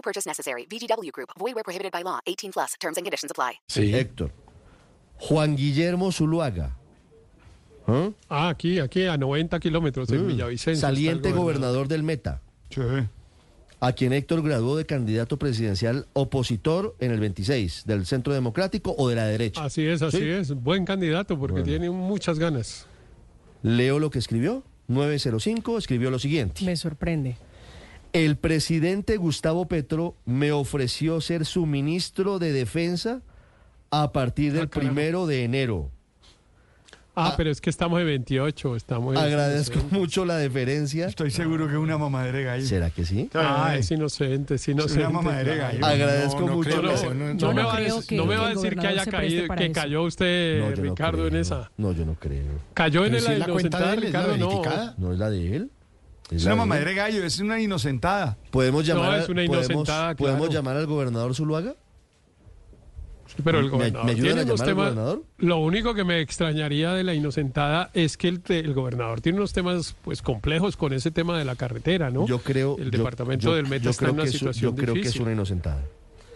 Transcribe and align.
No 0.00 0.02
purchase 0.02 0.26
necessary. 0.26 0.66
VGW 0.66 1.10
Group. 1.12 1.28
Void 1.38 1.54
where 1.54 1.62
prohibited 1.64 1.92
by 1.92 2.02
law. 2.02 2.20
18 2.26 2.52
plus. 2.52 2.74
Terms 2.80 2.96
and 2.96 3.04
conditions 3.04 3.30
apply. 3.30 3.60
Sí. 3.68 3.92
Héctor. 3.92 4.32
Juan 5.18 5.56
Guillermo 5.56 6.10
Zuluaga. 6.10 6.74
¿Ah? 7.86 8.10
Ah, 8.30 8.48
aquí, 8.48 8.78
aquí 8.78 9.04
a 9.04 9.16
90 9.18 9.58
kilómetros 9.60 10.08
en 10.10 10.26
Villavicencio. 10.26 10.72
está 10.72 10.88
el 10.88 10.94
Saliente 10.96 11.32
gobernador 11.32 11.86
del 11.88 12.02
Meta. 12.02 12.40
Sí. 12.70 12.80
A 13.80 13.92
quien 13.92 14.12
Héctor 14.14 14.42
graduó 14.42 14.76
de 14.76 14.86
candidato 14.86 15.38
presidencial 15.38 16.06
opositor 16.14 16.94
en 17.00 17.10
el 17.10 17.20
26, 17.20 17.84
del 17.86 18.06
Centro 18.06 18.32
Democrático 18.32 18.94
o 18.96 19.08
de 19.08 19.16
la 19.16 19.24
derecha. 19.26 19.64
Así 19.64 19.86
es, 19.86 20.00
así 20.02 20.18
Sí. 20.18 20.28
es. 20.28 20.54
Buen 20.54 20.84
candidato 20.86 21.38
porque 21.38 21.62
tiene 21.62 21.90
muchas 21.90 22.38
ganas. 22.38 22.86
Leo 23.62 23.98
lo 23.98 24.08
que 24.10 24.18
escribió. 24.18 24.62
905 24.88 25.76
escribió 25.78 26.10
lo 26.10 26.18
siguiente. 26.18 26.64
Me 26.64 26.76
sorprende. 26.76 27.36
El 28.12 28.36
presidente 28.36 29.16
Gustavo 29.16 29.66
Petro 29.68 30.16
me 30.24 30.50
ofreció 30.52 31.20
ser 31.20 31.44
su 31.46 31.64
ministro 31.66 32.38
de 32.38 32.52
defensa 32.52 33.20
a 33.90 34.12
partir 34.12 34.52
del 34.52 34.64
Ah, 34.64 34.66
primero 34.66 35.26
de 35.26 35.44
enero. 35.44 35.90
Ah, 37.14 37.34
pero 37.36 37.50
es 37.50 37.60
que 37.60 37.68
estamos 37.70 37.98
de 37.98 38.04
28, 38.04 38.76
estamos 38.76 39.14
en- 39.14 39.20
Agradezco 39.20 39.78
mucho 39.90 40.24
la 40.24 40.36
deferencia. 40.38 41.06
Estoy 41.06 41.30
seguro 41.30 41.68
que 41.68 41.76
una 41.76 41.98
mamadera 41.98 42.38
de 42.38 42.44
gallo. 42.44 42.66
¿Será 42.66 42.88
que 42.90 43.04
sí? 43.04 43.28
Ah, 43.34 43.66
Ay, 43.70 43.80
es 43.80 43.90
inocente, 43.90 44.54
es 44.54 44.62
es 44.62 44.68
inocente. 44.68 45.00
una 45.06 45.10
mamadera 45.10 45.52
de 45.52 45.58
gallo. 45.58 45.86
Agradezco 45.86 46.46
mucho. 46.48 46.82
No, 46.82 47.52
me 47.52 47.62
no 47.62 47.68
va 47.68 47.76
a 47.76 47.80
decir, 47.80 48.06
que- 48.06 48.16
no 48.16 48.24
me 48.26 48.34
que 48.34 48.38
va 48.40 48.46
a 48.46 48.50
el 48.50 48.54
decir 48.56 48.70
que 48.70 48.76
gobernador 48.76 49.00
haya 49.02 49.10
caído, 49.10 49.54
que 49.54 49.64
eso. 49.64 49.72
cayó 49.74 50.02
usted, 50.04 50.58
No, 50.60 50.70
yo 50.70 50.76
no 50.76 50.82
Ricardo, 50.90 51.26
en 51.26 51.36
esa. 51.36 51.70
No, 51.76 51.92
yo 51.92 52.06
no 52.06 52.14
creo. 52.14 52.44
Cayó 52.74 53.04
en 53.04 53.12
Pero 53.12 53.26
el 53.26 53.32
si 53.34 53.38
la 53.38 53.46
cuenta 53.48 53.78
de 53.78 53.84
él 53.94 54.04
es 54.04 54.12
la 54.12 54.22
Ricardo, 54.26 54.36
no. 54.38 54.94
¿No 54.98 55.12
es 55.12 55.18
la 55.18 55.30
de 55.30 55.56
él? 55.56 55.70
Es 56.30 56.44
una 56.44 56.54
mamadera 56.56 56.90
de 56.90 56.96
gallo, 56.96 57.24
es 57.24 57.38
una 57.40 57.60
inocentada. 57.60 58.36
¿Podemos 58.50 58.86
llamar, 58.86 59.10
No, 59.10 59.16
es 59.16 59.28
una 59.28 59.44
podemos- 59.46 59.66
inocentada, 59.70 60.14
¿podemos 60.14 60.40
claro. 60.48 60.52
llamar 60.52 60.76
al 60.76 60.86
gobernador 60.86 61.34
Zuluaga? 61.34 61.74
Pero 63.44 63.58
el 63.60 63.66
¿Me- 63.66 63.70
gobernador 63.70 64.06
me 64.06 64.14
tiene 64.16 64.40
a 64.40 64.44
unos 64.44 64.60
temas. 64.60 64.74
gobernador? 64.86 65.22
Lo 65.38 65.58
único 65.58 65.94
que 65.94 66.02
me 66.04 66.20
extrañaría 66.20 66.92
de 66.94 67.04
la 67.04 67.14
inocentada 67.14 67.90
es 67.94 68.16
que 68.16 68.28
el, 68.28 68.74
gobernador 68.74 69.20
tiene 69.20 69.38
unos 69.38 69.52
temas 69.52 69.94
pues 70.02 70.20
complejos 70.20 70.76
con 70.76 70.92
ese 70.92 71.10
tema 71.12 71.38
de 71.38 71.44
la 71.44 71.54
carretera, 71.54 72.10
¿no? 72.10 72.26
Yo 72.26 72.40
creo. 72.40 72.76
El 72.76 72.90
yo- 72.90 72.98
departamento 72.98 73.50
yo- 73.50 73.54
del 73.54 73.68
Meta 73.68 73.90
está 73.90 74.06
en 74.06 74.14
una 74.14 74.22
que 74.24 74.28
es- 74.30 74.34
situación 74.34 74.74
Yo 74.76 74.82
creo 74.82 74.94
que 74.94 75.00
es 75.02 75.16
una 75.16 75.32
inocentada. 75.32 75.80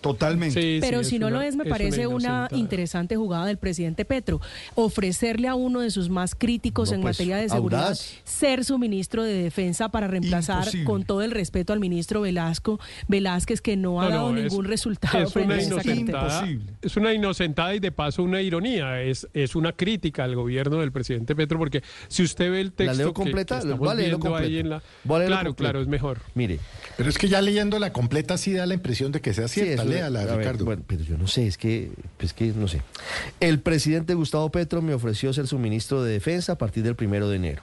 Totalmente. 0.00 0.60
Sí, 0.60 0.78
Pero 0.80 1.02
sí, 1.04 1.10
si 1.10 1.18
no 1.18 1.26
una- 1.28 1.36
lo 1.38 1.42
es, 1.42 1.56
me 1.56 1.64
parece 1.64 2.06
una, 2.06 2.48
interesante 2.52 3.16
jugada 3.16 3.46
del 3.46 3.58
presidente 3.58 4.04
Petro. 4.04 4.40
Ofrecerle 4.74 5.48
a 5.48 5.54
uno 5.54 5.80
de 5.80 5.90
sus 5.90 6.08
más 6.08 6.34
críticos 6.34 6.90
No, 6.90 6.96
en 6.96 7.00
pues, 7.02 7.16
materia 7.18 7.36
de 7.36 7.48
seguridad 7.48 7.84
audaz. 7.88 8.14
ser 8.24 8.64
su 8.64 8.78
ministro 8.78 9.22
de 9.24 9.32
defensa 9.42 9.88
para 9.88 10.06
reemplazar, 10.08 10.58
Imposible. 10.58 10.84
con 10.84 11.04
todo 11.04 11.22
el 11.22 11.30
respeto 11.30 11.72
al 11.72 11.80
ministro 11.80 12.20
Velasco, 12.20 12.78
Velázquez, 13.08 13.60
que 13.60 13.76
no 13.76 14.00
ha 14.00 14.04
No, 14.08 14.10
dado 14.10 14.32
no, 14.32 14.38
es- 14.38 14.44
ningún 14.44 14.64
resultado 14.66 15.18
Es 15.24 15.32
frente 15.32 15.54
una 15.54 15.62
a 15.62 15.66
inocentada. 15.66 16.48
Es 16.82 16.96
una 16.96 17.12
inocentada 17.12 17.74
y 17.74 17.80
de 17.80 17.92
paso 17.92 18.22
una 18.22 18.40
ironía. 18.40 19.02
Es, 19.02 19.26
es 19.34 19.56
una 19.56 19.72
crítica 19.72 20.24
al 20.24 20.34
gobierno 20.36 20.78
del 20.78 20.92
presidente 20.92 21.34
Petro, 21.34 21.58
porque 21.58 21.82
si 22.08 22.22
usted 22.22 22.50
ve 22.50 22.60
el 22.60 22.72
texto 22.72 22.96
leo 22.96 23.08
que- 23.08 23.14
completa? 23.14 23.56
que, 23.60 23.68
estamos 23.68 23.96
leerlo 23.96 24.18
viendo 24.18 24.36
ahí 24.36 24.58
en 24.58 24.70
la. 24.70 24.80
Claro, 25.04 25.26
completo. 25.28 25.54
claro, 25.56 25.80
es 25.82 25.88
mejor. 25.88 26.18
Mire. 26.34 26.60
Pero 26.96 27.08
es 27.08 27.18
que 27.18 27.28
ya 27.28 27.40
leyendo 27.40 27.78
la 27.78 27.92
completa 27.92 28.36
sí 28.38 28.52
da 28.52 28.66
la 28.66 28.74
impresión 28.74 29.12
de 29.12 29.20
que 29.20 29.32
sea 29.34 29.48
cierta. 29.48 29.84
Léala, 29.88 30.22
a 30.22 30.26
ver, 30.26 30.38
Ricardo. 30.38 30.64
bueno, 30.64 30.82
pero 30.86 31.02
yo 31.02 31.18
no 31.18 31.26
sé, 31.26 31.46
es 31.46 31.58
que, 31.58 31.90
es 32.20 32.32
que 32.32 32.46
no 32.48 32.68
sé. 32.68 32.82
El 33.40 33.60
presidente 33.60 34.14
Gustavo 34.14 34.50
Petro 34.50 34.82
me 34.82 34.94
ofreció 34.94 35.32
ser 35.32 35.46
su 35.46 35.58
ministro 35.58 36.02
de 36.02 36.12
defensa 36.12 36.52
a 36.52 36.58
partir 36.58 36.82
del 36.82 36.96
primero 36.96 37.28
de 37.28 37.36
enero. 37.36 37.62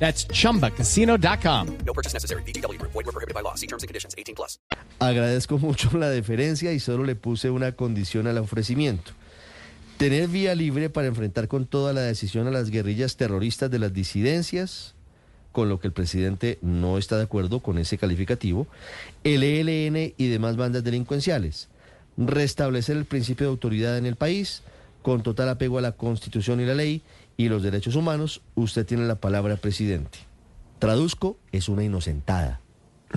That's 0.00 0.26
chumbacasino.com. 0.26 1.66
No 1.86 1.92
purchase 1.92 2.14
necessary. 2.14 2.42
VGW 2.42 2.78
Group. 2.78 2.92
Void 2.92 3.06
where 3.06 3.12
prohibited 3.12 3.34
by 3.34 3.42
law. 3.42 3.54
See 3.54 3.68
terms 3.68 3.84
and 3.84 3.88
conditions. 3.88 4.14
18 4.18 4.34
plus. 4.34 4.58
Agradezco 4.98 5.58
mucho 5.60 5.96
la 5.96 6.08
deferencia 6.08 6.72
y 6.72 6.80
solo 6.80 7.04
le 7.04 7.14
puse 7.14 7.50
una 7.50 7.72
condición 7.72 8.26
al 8.26 8.38
ofrecimiento. 8.38 9.12
Tener 9.98 10.28
vía 10.28 10.54
libre 10.54 10.88
para 10.88 11.08
enfrentar 11.08 11.46
con 11.46 11.66
toda 11.66 11.92
la 11.92 12.00
decisión 12.00 12.46
a 12.46 12.50
las 12.50 12.70
guerrillas 12.70 13.16
terroristas 13.16 13.70
de 13.70 13.78
las 13.78 13.92
disidencias, 13.92 14.94
con 15.52 15.68
lo 15.68 15.78
que 15.78 15.88
el 15.88 15.92
presidente 15.92 16.58
no 16.62 16.96
está 16.96 17.18
de 17.18 17.24
acuerdo 17.24 17.60
con 17.60 17.76
ese 17.76 17.98
calificativo, 17.98 18.66
el 19.24 19.42
ELN 19.42 20.14
y 20.16 20.28
demás 20.28 20.56
bandas 20.56 20.84
delincuenciales. 20.84 21.68
Restablecer 22.16 22.96
el 22.96 23.04
principio 23.04 23.46
de 23.46 23.50
autoridad 23.50 23.98
en 23.98 24.06
el 24.06 24.16
país, 24.16 24.62
con 25.02 25.22
total 25.22 25.50
apego 25.50 25.76
a 25.76 25.82
la 25.82 25.92
Constitución 25.92 26.60
y 26.60 26.64
la 26.64 26.74
ley 26.74 27.02
y 27.40 27.48
los 27.48 27.62
derechos 27.62 27.96
humanos. 27.96 28.42
Usted 28.54 28.84
tiene 28.84 29.06
la 29.06 29.14
palabra, 29.14 29.56
presidente. 29.56 30.18
Traduzco, 30.78 31.38
es 31.52 31.70
una 31.70 31.82
inocentada. 31.82 32.60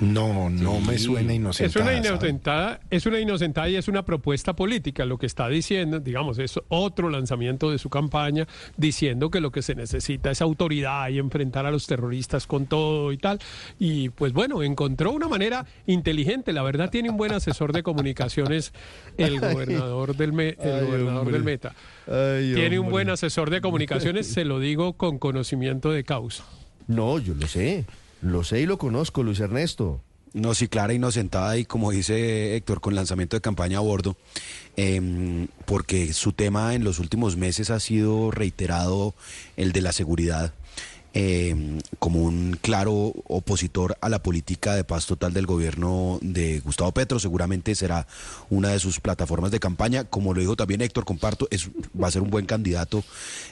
No, 0.01 0.49
no 0.49 0.79
me 0.79 0.97
suena 0.97 1.31
Es 1.31 1.35
inocentada. 1.37 1.85
una 1.85 1.93
¿sabe? 1.93 2.07
inocentada, 2.09 2.79
es 2.89 3.05
una 3.05 3.19
inocentada 3.19 3.69
y 3.69 3.75
es 3.75 3.87
una 3.87 4.03
propuesta 4.03 4.55
política. 4.55 5.05
Lo 5.05 5.19
que 5.19 5.27
está 5.27 5.47
diciendo, 5.49 5.99
digamos, 5.99 6.39
es 6.39 6.59
otro 6.69 7.11
lanzamiento 7.11 7.69
de 7.69 7.77
su 7.77 7.91
campaña 7.91 8.47
diciendo 8.75 9.29
que 9.29 9.39
lo 9.39 9.51
que 9.51 9.61
se 9.61 9.75
necesita 9.75 10.31
es 10.31 10.41
autoridad 10.41 11.09
y 11.09 11.19
enfrentar 11.19 11.67
a 11.67 11.71
los 11.71 11.85
terroristas 11.85 12.47
con 12.47 12.65
todo 12.65 13.11
y 13.11 13.17
tal. 13.19 13.37
Y 13.77 14.09
pues 14.09 14.33
bueno, 14.33 14.63
encontró 14.63 15.11
una 15.11 15.27
manera 15.27 15.67
inteligente. 15.85 16.53
La 16.53 16.63
verdad 16.63 16.89
tiene 16.89 17.11
un 17.11 17.17
buen 17.17 17.31
asesor 17.31 17.71
de 17.71 17.83
comunicaciones, 17.83 18.73
el 19.17 19.39
gobernador 19.39 20.15
del, 20.15 20.33
Me- 20.33 20.57
el 20.59 20.73
Ay, 20.73 20.85
gobernador 20.87 21.17
hombre. 21.19 21.33
del 21.33 21.43
Meta. 21.43 21.75
Ay, 22.07 22.53
Tiene 22.55 22.79
un 22.79 22.89
buen 22.89 23.11
asesor 23.11 23.51
de 23.51 23.61
comunicaciones, 23.61 24.25
se 24.33 24.43
lo 24.43 24.59
digo 24.59 24.93
con 24.93 25.19
conocimiento 25.19 25.91
de 25.91 26.03
causa. 26.03 26.43
No, 26.87 27.19
yo 27.19 27.35
lo 27.35 27.45
sé. 27.47 27.85
Lo 28.23 28.45
sé 28.45 28.61
y 28.61 28.65
lo 28.65 28.77
conozco, 28.77 29.21
Luis 29.21 29.41
Ernesto. 29.41 29.99
No, 30.31 30.55
sí, 30.55 30.69
clara, 30.69 30.93
inocentada 30.93 31.57
y 31.57 31.65
como 31.65 31.91
dice 31.91 32.55
Héctor, 32.55 32.79
con 32.79 32.95
lanzamiento 32.95 33.35
de 33.35 33.41
campaña 33.41 33.79
a 33.79 33.81
bordo, 33.81 34.15
em, 34.77 35.47
porque 35.65 36.13
su 36.13 36.31
tema 36.31 36.73
en 36.73 36.85
los 36.85 36.99
últimos 36.99 37.35
meses 37.35 37.69
ha 37.69 37.81
sido 37.81 38.31
reiterado 38.31 39.13
el 39.57 39.73
de 39.73 39.81
la 39.81 39.91
seguridad. 39.91 40.53
Em, 41.13 41.79
como 41.99 42.21
un 42.23 42.57
claro 42.61 43.13
opositor 43.27 43.97
a 44.01 44.09
la 44.09 44.21
política 44.21 44.75
de 44.75 44.83
paz 44.83 45.05
total 45.05 45.33
del 45.33 45.45
gobierno 45.45 46.19
de 46.21 46.59
Gustavo 46.59 46.91
Petro, 46.91 47.19
seguramente 47.19 47.75
será 47.75 48.07
una 48.49 48.69
de 48.69 48.79
sus 48.79 48.99
plataformas 48.99 49.51
de 49.51 49.59
campaña, 49.59 50.03
como 50.03 50.33
lo 50.33 50.41
dijo 50.41 50.55
también 50.55 50.81
Héctor, 50.81 51.05
comparto, 51.05 51.47
es, 51.51 51.69
va 52.01 52.07
a 52.07 52.11
ser 52.11 52.21
un 52.21 52.29
buen 52.29 52.45
candidato 52.45 53.03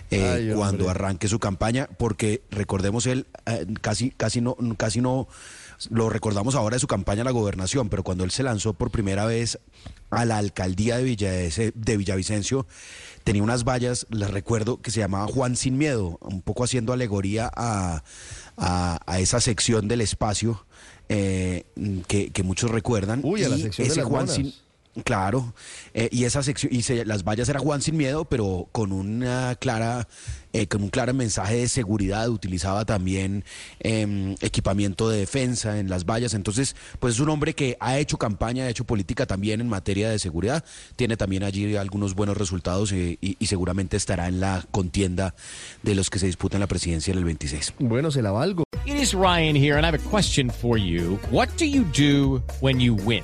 eh, 0.10 0.50
Ay, 0.50 0.52
cuando 0.56 0.90
arranque 0.90 1.28
su 1.28 1.40
campaña, 1.40 1.88
porque 1.98 2.42
recordemos 2.52 3.06
él 3.06 3.28
eh, 3.46 3.66
casi, 3.82 4.12
casi 4.12 4.42
no, 4.42 4.58
casi 4.78 5.02
no 5.02 5.28
lo 5.90 6.10
recordamos 6.10 6.56
ahora 6.56 6.76
de 6.76 6.80
su 6.80 6.88
campaña 6.88 7.22
a 7.22 7.26
la 7.26 7.32
gobernación, 7.32 7.90
pero 7.90 8.04
cuando 8.04 8.24
él 8.24 8.32
se 8.32 8.44
lanzó 8.44 8.74
por 8.74 8.92
primera 8.92 9.26
vez 9.26 9.60
a 10.10 10.26
la 10.26 10.38
alcaldía 10.38 10.98
de, 10.98 11.04
Villa, 11.04 11.32
de 11.32 11.98
Villavicencio, 11.98 12.68
tenía 13.24 13.44
unas 13.44 13.64
vallas, 13.64 14.08
les 14.10 14.30
recuerdo, 14.30 14.82
que 14.82 14.92
se 14.92 15.00
llamaba 15.00 15.28
Juan 15.28 15.56
Sin 15.56 15.78
Miedo, 15.78 16.18
un 16.22 16.42
poco 16.42 16.64
haciendo 16.64 16.94
alegoría 16.94 17.50
a, 17.56 18.04
a, 18.58 19.00
a 19.06 19.20
esa 19.20 19.42
sección 19.42 19.88
del 19.88 20.02
espacio 20.02 20.66
eh, 21.10 21.66
que, 22.08 22.30
que 22.32 22.44
muchos 22.44 22.72
recuerdan. 22.72 23.22
Uy, 23.24 23.44
a 23.44 23.50
la 23.50 23.58
Y 23.58 23.64
sección 23.64 23.88
de 23.88 23.96
las 23.96 24.06
Juan. 24.06 24.28
Sin 24.28 24.54
Claro, 25.06 25.54
eh, 25.94 26.10
y 26.12 26.26
esa 26.26 26.44
sección, 26.44 26.74
y 26.74 26.82
se- 26.82 27.06
las 27.06 27.24
vallas 27.24 27.48
era 27.48 27.60
Juan 27.62 27.82
sin 27.82 27.96
miedo, 27.96 28.26
pero 28.26 28.68
con 28.74 28.92
una 28.92 29.56
clara, 29.56 30.06
eh, 30.52 30.68
con 30.68 30.84
un 30.84 30.90
claro 30.90 31.14
mensaje 31.14 31.56
de 31.56 31.70
seguridad, 31.70 32.28
utilizaba 32.30 32.84
también 32.84 33.46
em, 33.80 34.36
equipamiento 34.42 35.10
de 35.10 35.20
defensa 35.20 35.80
en 35.80 35.90
las 35.90 36.06
vallas, 36.06 36.34
entonces, 36.34 36.76
pues 37.00 37.14
es 37.14 37.20
un 37.22 37.30
hombre 37.30 37.54
que 37.54 37.78
ha 37.80 38.00
hecho 38.00 38.18
campaña, 38.18 38.66
ha 38.66 38.70
hecho 38.70 38.84
política 38.84 39.26
también 39.26 39.62
en 39.62 39.70
materia 39.70 40.10
de 40.10 40.20
seguridad, 40.20 40.66
tiene 40.98 41.16
también 41.16 41.44
allí 41.44 41.78
algunos 41.78 42.14
buenos 42.14 42.36
resultados 42.36 42.92
eh, 42.92 43.18
y, 43.22 43.38
y 43.40 43.48
seguramente 43.48 43.96
estará 43.96 44.28
en 44.28 44.42
la 44.42 44.66
contienda 44.72 45.36
de 45.84 45.96
los 45.96 46.10
que 46.10 46.20
se 46.20 46.26
disputan 46.26 46.60
la 46.60 46.68
presidencia 46.68 47.14
en 47.14 47.20
el 47.20 47.24
26. 47.24 47.76
Bueno, 47.80 48.12
se 48.12 48.22
la 48.22 48.32
valgo. 48.32 48.66
It 48.86 48.96
is 48.96 49.14
Ryan 49.14 49.56
here, 49.56 49.78
and 49.78 49.86
I 49.86 49.88
have 49.90 49.96
a 49.98 50.10
question 50.10 50.50
for 50.50 50.78
you. 50.78 51.18
What 51.32 51.48
do 51.58 51.64
you 51.66 51.86
do 51.98 52.42
when 52.60 52.80
you 52.82 52.94
win? 52.96 53.24